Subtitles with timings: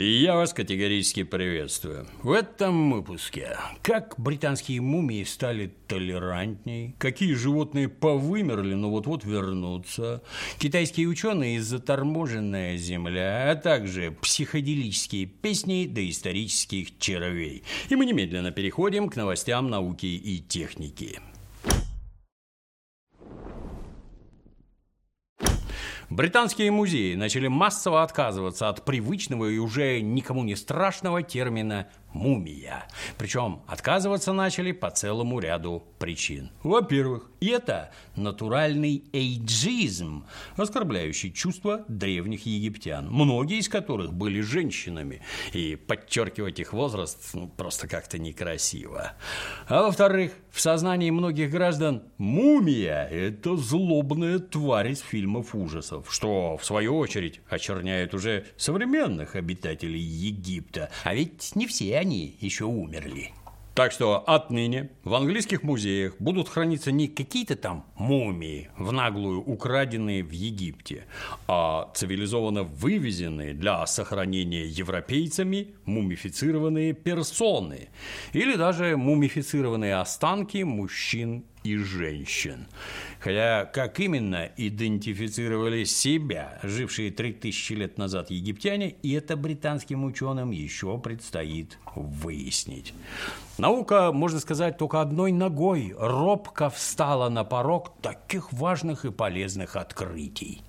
[0.00, 2.06] Я вас категорически приветствую.
[2.22, 10.22] В этом выпуске как британские мумии стали толерантней, какие животные повымерли, но вот-вот вернутся,
[10.60, 17.64] китайские ученые из заторможенная земля, а также психоделические песни доисторических червей.
[17.88, 21.18] И мы немедленно переходим к новостям науки и техники.
[26.10, 32.86] Британские музеи начали массово отказываться от привычного и уже никому не страшного термина мумия.
[33.16, 36.50] Причем отказываться начали по целому ряду причин.
[36.62, 40.24] Во-первых, это натуральный эйджизм,
[40.56, 45.22] оскорбляющий чувства древних египтян, многие из которых были женщинами,
[45.52, 49.12] и подчеркивать их возраст ну, просто как-то некрасиво.
[49.68, 56.64] А во-вторых, в сознании многих граждан мумия– это злобная тварь из фильмов ужасов, что, в
[56.64, 60.90] свою очередь, очерняет уже современных обитателей Египта.
[61.04, 63.32] А ведь не все они еще умерли.
[63.78, 70.24] Так что отныне в английских музеях будут храниться не какие-то там мумии, в наглую украденные
[70.24, 71.04] в Египте,
[71.46, 77.90] а цивилизованно вывезенные для сохранения европейцами мумифицированные персоны
[78.32, 82.66] или даже мумифицированные останки мужчин и женщин.
[83.20, 90.98] Хотя как именно идентифицировали себя жившие 3000 лет назад египтяне, и это британским ученым еще
[90.98, 92.94] предстоит выяснить.
[93.58, 100.62] Наука, можно сказать, только одной ногой робко встала на порог таких важных и полезных открытий.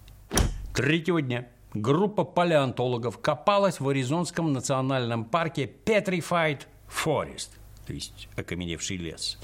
[0.76, 7.50] Третьего дня группа палеонтологов копалась в Аризонском национальном парке Petrified Forest,
[7.86, 9.38] то есть окаменевший лес.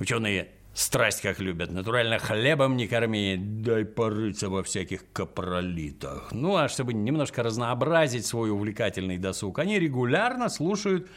[0.00, 1.72] Ученые Страсть как любят.
[1.72, 6.28] Натурально хлебом не корми, дай порыться во всяких капролитах.
[6.30, 11.10] Ну, а чтобы немножко разнообразить свой увлекательный досуг, они регулярно слушают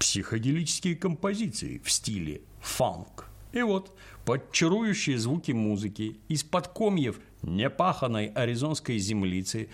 [0.00, 3.26] психоделические композиции в стиле фанк.
[3.52, 9.68] И вот, под звуки музыки из-под комьев непаханной аризонской землицы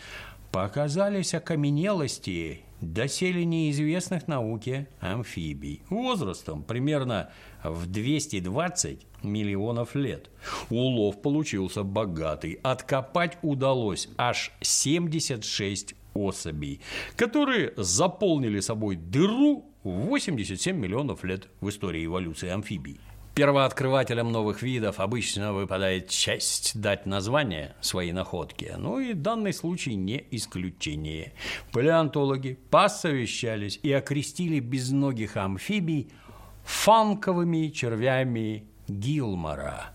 [0.52, 7.30] показались окаменелости доселе неизвестных науке амфибий возрастом примерно
[7.62, 10.30] в 220 миллионов лет.
[10.70, 12.58] Улов получился богатый.
[12.62, 16.80] Откопать удалось аж 76 особей,
[17.16, 23.00] которые заполнили собой дыру в 87 миллионов лет в истории эволюции амфибий.
[23.34, 30.24] Первооткрывателям новых видов обычно выпадает честь дать название своей находке, ну и данный случай не
[30.32, 31.32] исключение.
[31.72, 36.10] Палеонтологи посовещались и окрестили безногих амфибий
[36.64, 39.92] фанковыми червями Гилмора.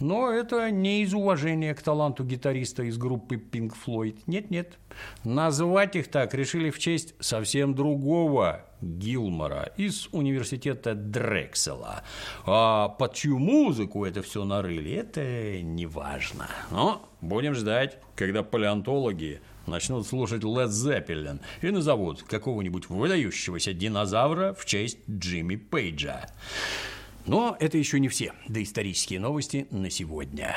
[0.00, 4.18] Но это не из уважения к таланту гитариста из группы Pink Floyd.
[4.26, 4.78] Нет-нет.
[5.24, 12.02] Назвать их так решили в честь совсем другого Гилмора из университета Дрексела.
[12.44, 16.48] А под чью музыку это все нарыли, это не важно.
[16.70, 24.64] Но будем ждать, когда палеонтологи начнут слушать Led Zeppelin и назовут какого-нибудь выдающегося динозавра в
[24.66, 26.26] честь Джимми Пейджа.
[27.26, 30.54] Но это еще не все доисторические новости на сегодня.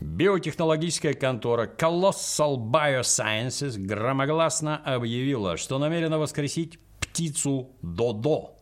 [0.00, 8.54] Биотехнологическая контора Colossal Biosciences громогласно объявила, что намерена воскресить птицу Додо.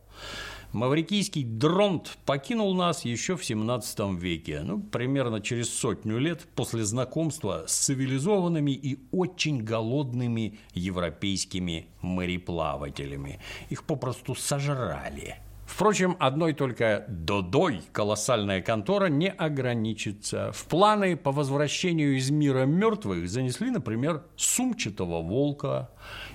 [0.73, 7.63] Маврикийский дронт покинул нас еще в 17 веке, ну, примерно через сотню лет после знакомства
[7.67, 13.39] с цивилизованными и очень голодными европейскими мореплавателями.
[13.69, 20.51] Их попросту сожрали– Впрочем, одной только Додой колоссальная контора не ограничится.
[20.53, 25.89] В планы по возвращению из мира мертвых занесли, например, сумчатого волка.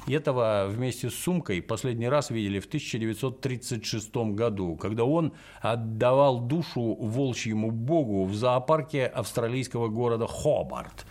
[0.06, 6.94] И этого вместе с сумкой последний раз видели в 1936 году, когда он отдавал душу
[7.00, 11.07] волчьему богу в зоопарке австралийского города Хобарт.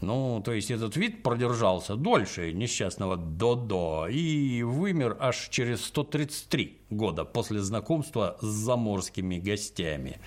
[0.00, 7.24] Ну, то есть этот вид продержался дольше несчастного Додо и вымер аж через 133 года
[7.24, 10.20] после знакомства с заморскими гостями.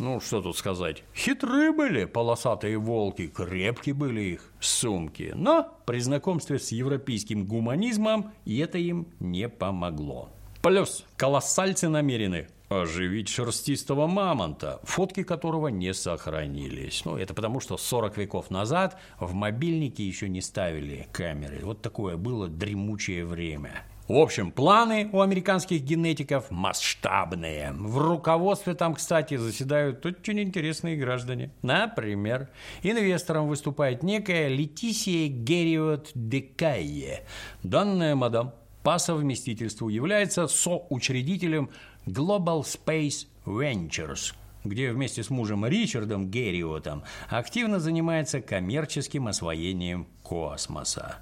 [0.00, 1.02] Ну, что тут сказать.
[1.14, 5.32] Хитрые были полосатые волки, крепкие были их сумки.
[5.34, 10.28] Но при знакомстве с европейским гуманизмом это им не помогло.
[10.62, 17.04] Плюс колоссальцы намерены оживить шерстистого мамонта, фотки которого не сохранились.
[17.04, 21.60] Ну, это потому, что 40 веков назад в мобильнике еще не ставили камеры.
[21.62, 23.84] Вот такое было дремучее время.
[24.08, 27.72] В общем, планы у американских генетиков масштабные.
[27.72, 31.50] В руководстве там, кстати, заседают очень интересные граждане.
[31.60, 32.48] Например,
[32.82, 37.26] инвестором выступает некая Летисия Гериот Декайе.
[37.62, 41.68] Данная мадам по совместительству является соучредителем
[42.08, 44.34] Global Space Ventures–
[44.64, 51.16] где вместе с мужем Ричардом Герриотом активно занимается коммерческим освоением космоса.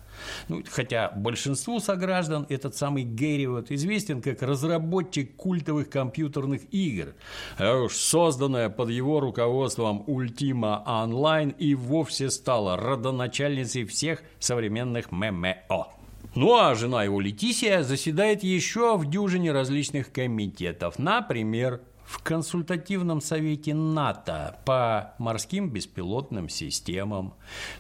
[0.49, 7.15] Ну, хотя большинству сограждан этот самый Герриот известен как разработчик культовых компьютерных игр,
[7.59, 15.96] а уж созданная под его руководством Ultima Online и вовсе стала родоначальницей всех современных ММО.
[16.37, 23.73] Ну а жена его Летисия заседает еще в дюжине различных комитетов, например, в консультативном совете
[23.73, 27.33] НАТО по морским беспилотным системам.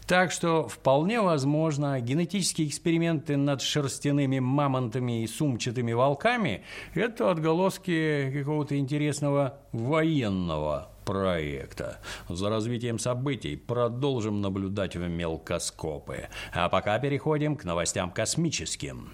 [0.06, 6.64] Так что вполне возможно, генетические эксперименты над шерстяными мамонтами и сумчатыми волками–
[6.94, 12.00] это отголоски какого-то интересного военного проекта.
[12.28, 16.28] За развитием событий продолжим наблюдать в мелкоскопы.
[16.52, 19.10] А пока переходим к новостям космическим.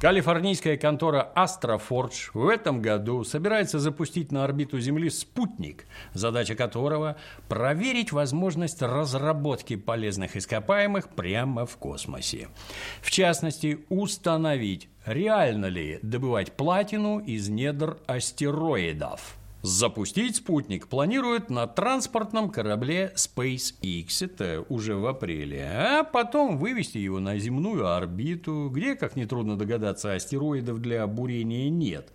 [0.00, 7.16] Калифорнийская контора Astroforge в этом году собирается запустить на орбиту Земли спутник, задача которого–
[7.50, 12.48] проверить возможность разработки полезных ископаемых прямо в космосе.
[13.02, 22.48] В частности, установить, реально ли добывать платину из недр астероидов– Запустить спутник планируют на транспортном
[22.48, 29.16] корабле SpaceX, это уже в апреле, а потом вывести его на земную орбиту, где, как
[29.16, 32.10] нетрудно догадаться, астероидов для бурения нет.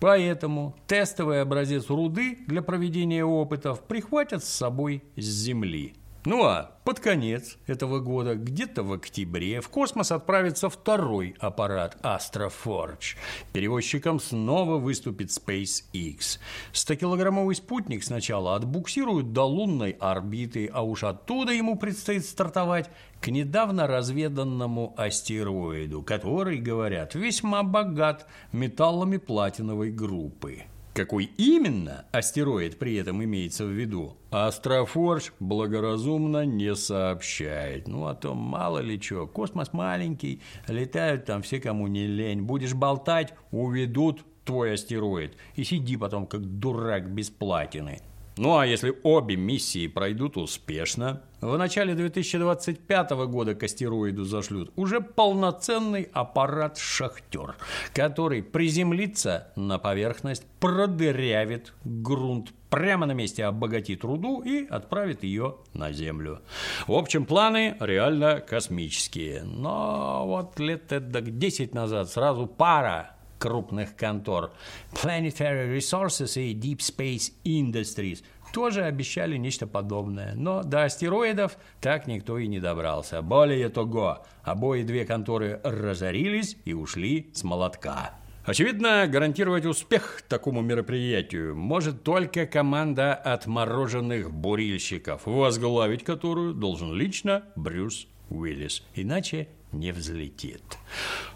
[0.00, 5.94] Поэтому тестовый образец руды для проведения опытов прихватят с собой с Земли.
[6.28, 13.16] Ну а под конец этого года, где-то в октябре, в космос отправится второй аппарат Astroforge.
[13.54, 16.38] Перевозчиком снова выступит SpaceX.
[16.74, 22.90] 100-килограммовый спутник сначала отбуксируют до лунной орбиты, а уж оттуда ему предстоит стартовать
[23.22, 30.64] к недавно разведанному астероиду, который, говорят, весьма богат металлами платиновой группы.
[30.98, 37.86] Какой именно астероид при этом имеется в виду, Астрофорж благоразумно не сообщает.
[37.86, 42.42] Ну, а то мало ли что, космос маленький, летают там все, кому не лень.
[42.42, 45.36] Будешь болтать, уведут твой астероид.
[45.54, 48.00] И сиди потом, как дурак без платины.
[48.38, 55.00] Ну а если обе миссии пройдут успешно, в начале 2025 года к астероиду зашлют уже
[55.00, 57.56] полноценный аппарат «Шахтер»,
[57.92, 65.90] который приземлится на поверхность, продырявит грунт, прямо на месте обогатит руду и отправит ее на
[65.90, 66.40] Землю.
[66.86, 69.42] В общем, планы реально космические.
[69.42, 74.52] Но вот лет эдак 10 назад сразу пара крупных контор
[74.92, 80.34] Planetary Resources и Deep Space Industries тоже обещали нечто подобное.
[80.34, 83.22] Но до астероидов так никто и не добрался.
[83.22, 88.18] Более того, обои две конторы разорились и ушли с молотка.
[88.44, 98.08] Очевидно, гарантировать успех такому мероприятию может только команда отмороженных бурильщиков, возглавить которую должен лично Брюс
[98.30, 98.82] Уиллис.
[98.94, 100.78] Иначе не взлетит.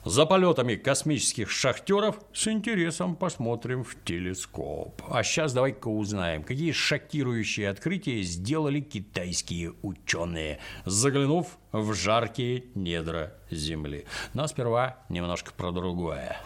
[0.05, 5.03] За полетами космических шахтеров с интересом посмотрим в телескоп.
[5.09, 14.07] А сейчас давай-ка узнаем, какие шокирующие открытия сделали китайские ученые, заглянув в жаркие недра Земли.
[14.35, 16.37] Но сперва немножко про другое.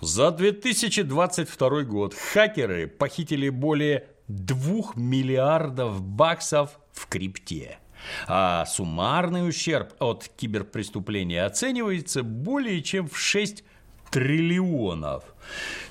[0.00, 7.78] За 2022 год хакеры похитили более 2 миллиардов баксов в крипте–
[8.26, 13.64] а суммарный ущерб от киберпреступления оценивается более чем в 6
[14.10, 15.24] триллионов.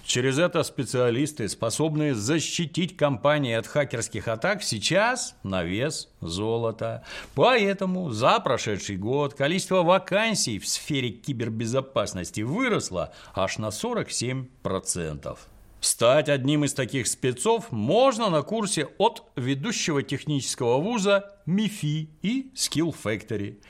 [0.04, 7.04] Через это специалисты, способные защитить компании от хакерских атак, сейчас на вес золота.
[7.36, 15.38] Поэтому за прошедший год количество вакансий в сфере кибербезопасности выросло аж на 47%.
[15.82, 22.94] Стать одним из таких спецов можно на курсе от ведущего технического вуза МИФИ и Skill
[23.02, 23.62] Factory.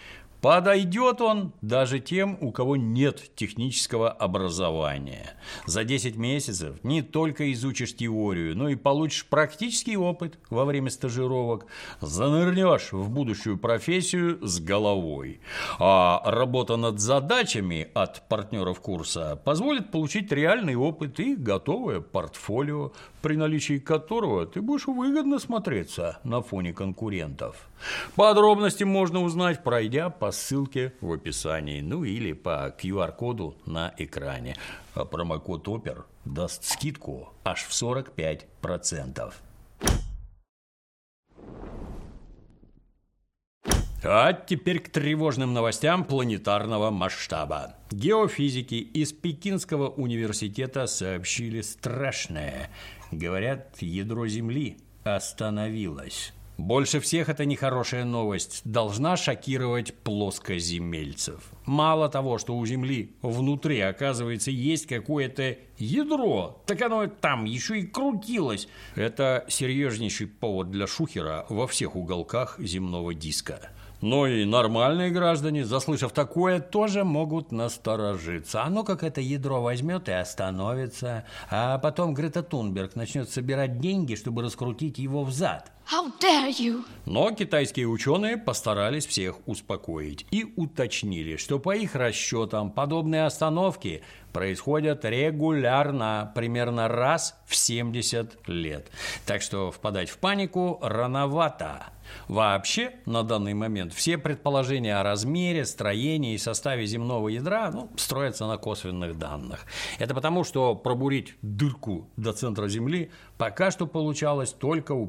[0.42, 5.36] Подойдет он даже тем, у кого нет технического образования.
[5.66, 11.66] За 10 месяцев не только изучишь теорию, но и получишь практический опыт во время стажировок.
[12.00, 15.42] Занырнешь в будущую профессию с головой.
[15.78, 23.36] А работа над задачами от партнеров курса позволит получить реальный опыт и готовое портфолио, при
[23.36, 27.69] наличии которого ты будешь выгодно смотреться на фоне конкурентов.
[28.16, 34.56] Подробности можно узнать, пройдя по ссылке в описании, ну или по QR-коду на экране.
[34.94, 39.34] А промокод ОПЕР даст скидку аж в 45%.
[44.02, 47.76] А теперь к тревожным новостям планетарного масштаба.
[47.92, 52.70] Геофизики из Пекинского университета сообщили страшное.
[53.12, 56.34] Говорят, ядро Земли остановилось.
[56.60, 61.42] Больше всех эта нехорошая новость должна шокировать плоскоземельцев.
[61.66, 67.88] Мало того, что у Земли внутри, оказывается, есть какое-то ядро, так оно там еще и
[67.88, 68.68] крутилось.
[68.96, 73.72] Это серьезнейший повод для шухера во всех уголках земного диска.
[74.02, 78.64] Но и нормальные граждане, заслышав такое, тоже могут насторожиться.
[78.64, 84.42] Оно как это ядро возьмет и остановится, а потом Грета Тунберг начнет собирать деньги, чтобы
[84.42, 85.72] раскрутить его взад.
[85.92, 86.84] How dare you?
[87.10, 95.04] Но китайские ученые постарались всех успокоить и уточнили, что по их расчетам подобные остановки происходят
[95.06, 98.92] регулярно, примерно раз в 70 лет.
[99.26, 101.86] Так что впадать в панику рановато.
[102.28, 108.46] Вообще, на данный момент все предположения о размере, строении и составе земного ядра ну, строятся
[108.46, 109.66] на косвенных данных.
[110.00, 115.08] Это потому, что пробурить дырку до центра Земли пока что получалось только у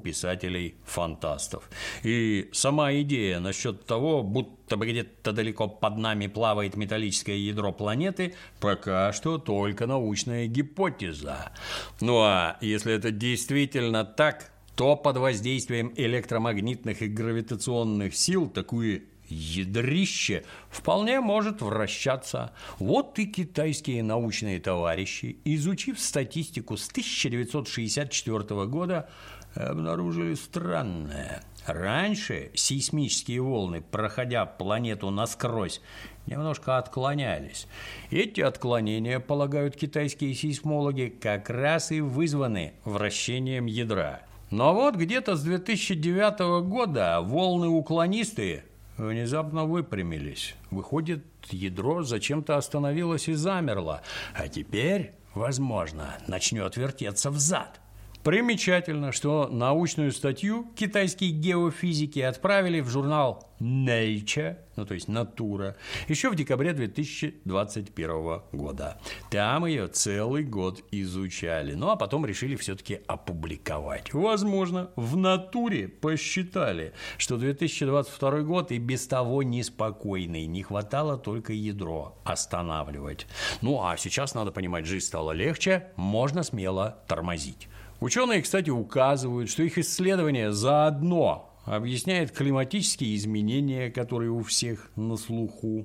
[0.70, 1.68] писателей-фантастов.
[2.02, 8.34] И сама идея насчет того, будто бы где-то далеко под нами плавает металлическое ядро планеты,
[8.60, 11.52] пока что только научная гипотеза.
[12.00, 20.44] Ну а если это действительно так, то под воздействием электромагнитных и гравитационных сил такое ядрище
[20.70, 22.52] вполне может вращаться.
[22.78, 29.08] Вот и китайские научные товарищи, изучив статистику с 1964 года,
[29.54, 31.42] обнаружили странное.
[31.66, 35.80] Раньше сейсмические волны, проходя планету насквозь,
[36.26, 37.66] немножко отклонялись.
[38.10, 44.22] Эти отклонения, полагают китайские сейсмологи, как раз и вызваны вращением ядра.
[44.50, 48.64] Но вот где-то с 2009 года волны уклонистые
[48.96, 50.56] внезапно выпрямились.
[50.70, 54.02] Выходит, ядро зачем-то остановилось и замерло,
[54.34, 57.79] а теперь, возможно, начнет вертеться взад.
[58.22, 66.28] Примечательно, что научную статью китайские геофизики отправили в журнал Nature, ну то есть Натура, еще
[66.28, 68.98] в декабре 2021 года.
[69.30, 74.12] Там ее целый год изучали, ну а потом решили все-таки опубликовать.
[74.12, 82.18] Возможно, в Натуре посчитали, что 2022 год и без того неспокойный, не хватало только ядро
[82.24, 83.26] останавливать.
[83.62, 87.68] Ну а сейчас, надо понимать, жизнь стала легче, можно смело тормозить.
[88.00, 95.84] Ученые, кстати, указывают, что их исследование заодно объясняет климатические изменения, которые у всех на слуху.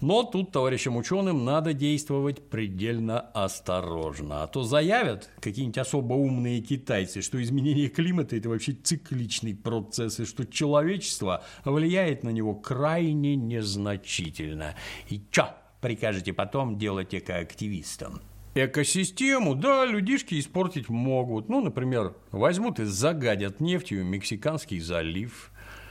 [0.00, 7.20] Но тут товарищам ученым надо действовать предельно осторожно, а то заявят какие-нибудь особо умные китайцы,
[7.20, 14.74] что изменение климата– это вообще цикличный процесс, и что человечество влияет на него крайне незначительно.
[15.10, 15.50] И чё
[15.82, 18.22] прикажете потом делать экоактивистам?
[18.54, 21.48] Экосистему, да, людишки испортить могут.
[21.48, 25.50] Ну, например, возьмут и загадят нефтью Мексиканский залив.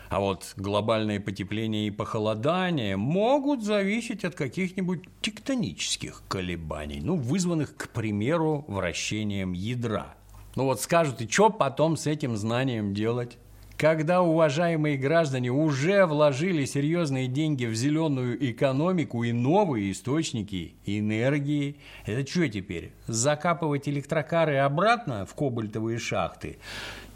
[0.10, 7.90] А вот глобальное потепление и похолодание могут зависеть от каких-нибудь тектонических колебаний, ну, вызванных, к
[7.90, 10.14] примеру, вращением ядра.
[10.56, 13.38] Ну вот скажут, и что потом с этим знанием делать?
[13.82, 22.30] Когда уважаемые граждане уже вложили серьезные деньги в зеленую экономику и новые источники энергии, это
[22.30, 22.92] что теперь?
[23.08, 26.60] Закапывать электрокары обратно в кобальтовые шахты?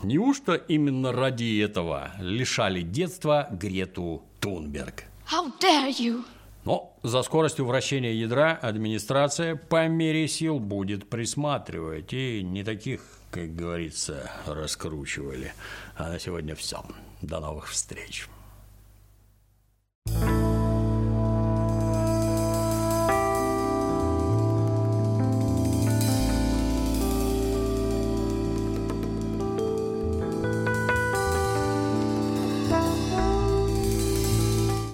[0.02, 5.04] Неужто именно ради этого лишали детства Грету Тунберг?
[5.32, 6.24] How dare you?
[6.66, 12.12] Но за скоростью вращения ядра администрация по мере сил будет присматривать.
[12.12, 15.54] И не таких, как говорится, раскручивали.
[15.96, 16.84] А на сегодня все.
[17.22, 18.28] До новых встреч.
[20.08, 20.45] thank you